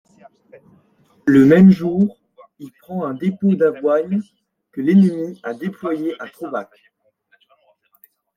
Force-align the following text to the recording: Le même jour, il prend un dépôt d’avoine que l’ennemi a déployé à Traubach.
Le 1.27 1.45
même 1.45 1.69
jour, 1.69 2.17
il 2.57 2.71
prend 2.79 3.05
un 3.05 3.13
dépôt 3.13 3.53
d’avoine 3.53 4.23
que 4.71 4.81
l’ennemi 4.81 5.39
a 5.43 5.53
déployé 5.53 6.19
à 6.19 6.27
Traubach. 6.27 6.91